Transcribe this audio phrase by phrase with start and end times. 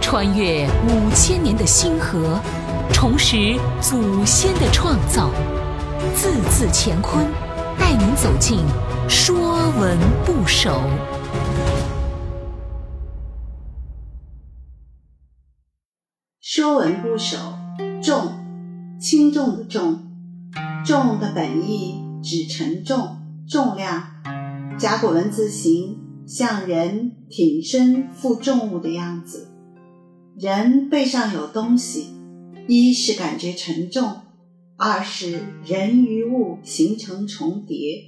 [0.00, 2.40] 穿越五千年的星河，
[2.92, 5.30] 重拾祖先的创造，
[6.14, 7.24] 字字乾坤，
[7.78, 8.58] 带您走进
[9.08, 10.70] 《说文不首》。
[16.40, 17.36] 《说文不首》
[18.02, 18.32] 重，
[19.00, 20.00] 轻重的重，
[20.84, 23.18] 重的本意指沉重、
[23.48, 24.08] 重量。
[24.78, 29.48] 甲骨文字形像人挺身负重物的样子，
[30.38, 32.14] 人背上有东西，
[32.68, 34.20] 一是感觉沉重，
[34.76, 38.04] 二是人与物形成重叠，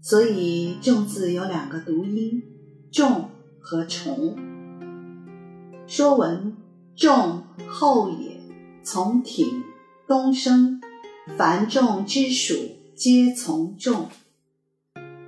[0.00, 2.42] 所以“重”字有两个读音，
[2.90, 4.36] 重和重。
[5.86, 6.56] 说文
[6.94, 8.40] 重后也，
[8.84, 9.64] 从挺，
[10.06, 10.80] 东升，
[11.36, 12.54] 凡重之属
[12.94, 14.08] 皆从重。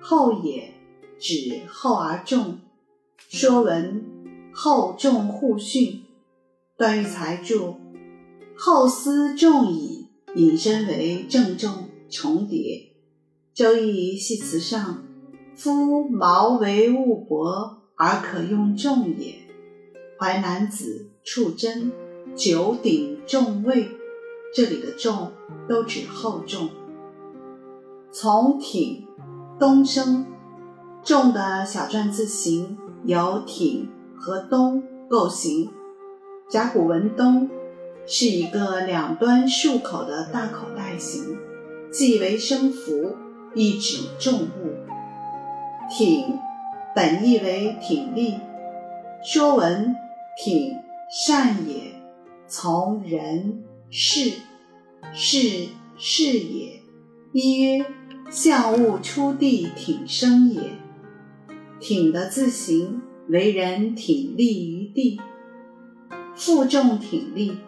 [0.00, 0.74] 后也
[1.18, 2.44] 指厚而重，
[3.28, 4.04] 《说文》
[4.56, 6.04] 厚重互训，
[6.76, 7.76] 段玉裁注：
[8.56, 12.92] 厚思重矣，引申为正重重叠。
[13.52, 15.02] 周易系辞上：
[15.56, 19.34] 夫毛为物薄而可用重也。
[20.18, 21.92] 淮南子处真
[22.36, 23.88] 九鼎重位，
[24.54, 25.32] 这里的重
[25.68, 26.70] 都指厚重。
[28.12, 29.08] 从挺。
[29.60, 30.24] 东升，
[31.08, 35.70] 重的小篆字形由挺和东构形。
[36.50, 37.48] 甲骨文东
[38.06, 41.38] 是一个两端竖口的大口袋形，
[41.90, 43.16] 既为声符，
[43.54, 44.74] 亦指重物。
[45.90, 46.38] 挺
[46.94, 48.32] 本意为挺立，
[49.24, 49.86] 《说文》
[50.44, 50.76] 挺
[51.10, 52.02] 善也，
[52.46, 54.32] 从人事，
[55.14, 56.82] 事事也。
[57.32, 57.86] 一曰。
[58.30, 60.60] 象物出地挺生也，
[61.80, 65.20] 挺的字形为人挺立于地，
[66.34, 67.58] 负重挺立，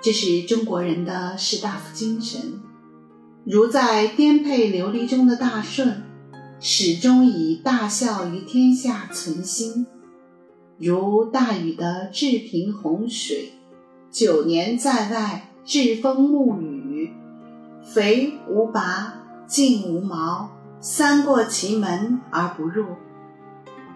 [0.00, 2.60] 这是中国人的士大夫精神。
[3.44, 6.02] 如在颠沛流离中的大顺，
[6.58, 9.86] 始终以大孝于天下存心；
[10.78, 13.52] 如大禹的治平洪水，
[14.10, 17.12] 九年在外，栉风沐雨，
[17.82, 19.16] 肥无拔。
[19.50, 20.48] 进无毛，
[20.80, 22.84] 三过其门而不入。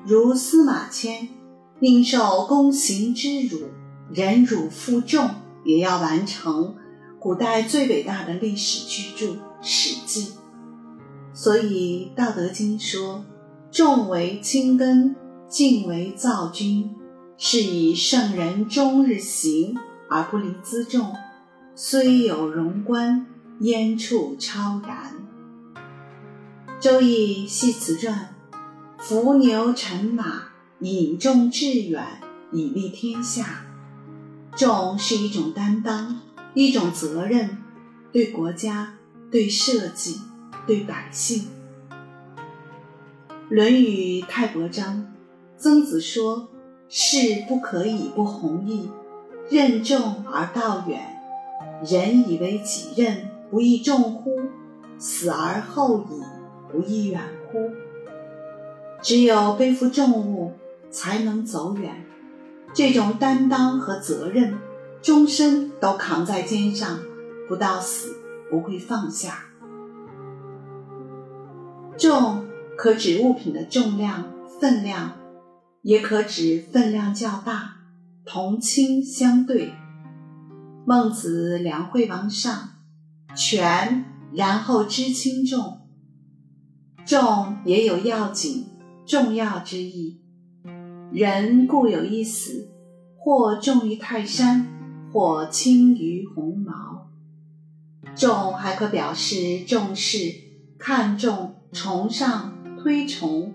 [0.07, 1.29] 如司马迁，
[1.81, 3.69] 宁受宫刑之辱，
[4.13, 5.31] 忍辱负重，
[5.65, 6.77] 也要完成
[7.19, 9.33] 古代最伟大的历史巨著
[9.63, 10.27] 《史记》。
[11.33, 13.25] 所以《道德经》说
[13.73, 15.17] ：“重为轻根，
[15.49, 16.95] 静为躁君。”
[17.37, 19.77] 是以圣人终日行
[20.09, 21.13] 而不离辎重，
[21.75, 23.27] 虽有荣观，
[23.61, 25.15] 焉处超然。
[26.79, 28.34] 周易系辞传：
[28.99, 30.45] 伏牛乘马，
[30.79, 32.03] 引重致远，
[32.53, 33.67] 以利天下。
[34.57, 36.21] 重是一种担当，
[36.55, 37.59] 一种责任，
[38.13, 38.95] 对国家、
[39.31, 40.21] 对社稷、
[40.67, 41.43] 对百姓。
[43.51, 44.97] 《论语·泰伯章》，
[45.59, 46.49] 曾子说
[46.89, 48.89] ：“事不可以不弘毅，
[49.51, 51.01] 任重而道远。
[51.85, 54.31] 人以为己任，不亦重乎？
[54.99, 56.23] 死而后已。”
[56.73, 57.21] 不亦远
[57.53, 57.71] 乎？
[59.05, 60.55] 只有背负重物，
[60.91, 62.07] 才能走远。
[62.73, 64.57] 这种担当和责任，
[65.03, 67.01] 终身都扛在肩上，
[67.47, 68.17] 不到死
[68.51, 69.45] 不会放下。
[71.99, 72.47] 重
[72.79, 74.25] 可指物品的重量、
[74.59, 75.13] 分量，
[75.83, 77.77] 也可指分量较大，
[78.25, 79.75] 同轻相对。
[80.87, 82.71] 孟子《梁惠王上》：
[83.37, 85.83] 权，然后知轻重。
[87.05, 88.67] 重也有要紧、
[89.07, 90.21] 重要之意。
[91.13, 92.69] 人固有一死，
[93.17, 94.67] 或重于泰山，
[95.13, 97.11] 或轻于鸿毛。
[98.15, 100.33] 重还可表示重视、
[100.79, 103.55] 看重、崇尚、推崇。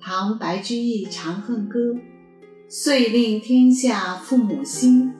[0.00, 1.78] 唐白居易《长恨歌》
[2.68, 5.12] ：“遂令天下父母心，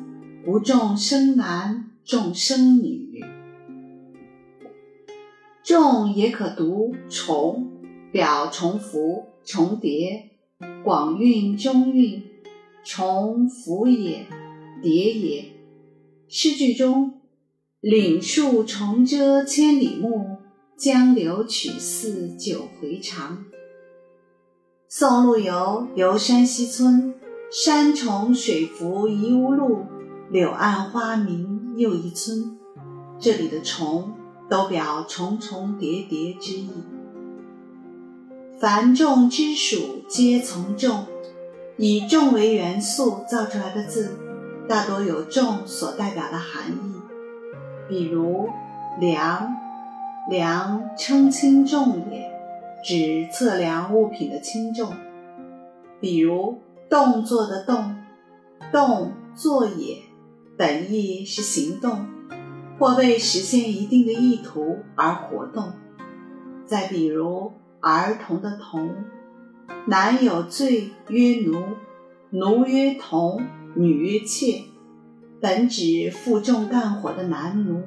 [0.45, 3.25] 不重生男，重生女。”
[5.65, 7.73] 重也可读重，
[8.13, 10.31] 表重复、重叠，
[10.85, 12.23] 广韵、中韵，
[12.85, 14.27] 重复也，
[14.83, 15.45] 叠也。
[16.29, 17.21] 诗句中
[17.81, 20.39] “岭树重遮千里目，
[20.77, 23.47] 江流曲似九回肠”。
[24.91, 27.15] 宋陆游游山西村，
[27.51, 29.85] 山重水复疑无路，
[30.31, 32.59] 柳暗花明又一村。
[33.19, 34.13] 这里的重。
[34.49, 36.71] 都表重重叠叠之意。
[38.59, 41.05] 凡重之属皆从重，
[41.77, 44.17] 以重为元素造出来的字，
[44.67, 46.95] 大多有重所代表的含义。
[47.87, 48.49] 比如
[48.99, 49.55] “量”，
[50.31, 52.31] 量称轻重也，
[52.83, 54.91] 指测量物品的轻重。
[56.01, 57.95] 比如“动作”的“动”，
[58.73, 59.99] 动作也，
[60.57, 62.07] 本意是行动，
[62.79, 65.75] 或为实现一定的意图而活动。
[66.65, 67.53] 再比如
[67.89, 69.05] “儿童”的“童”，
[69.87, 71.63] 男有罪曰奴，
[72.31, 73.47] 奴曰童，
[73.77, 74.65] 女曰妾，
[75.41, 77.81] 本指负重干活的男奴，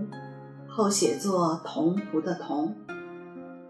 [0.69, 2.77] 后写作童仆的“童”。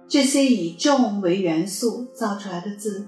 [0.08, 3.08] 这些以重为元素造出来的字。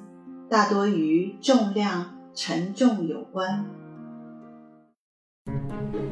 [0.50, 3.66] 大多与重量、沉重有关。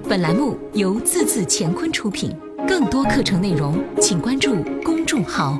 [0.07, 2.33] 本栏目由字字乾坤出品，
[2.67, 5.59] 更多课程内容，请关注公众号。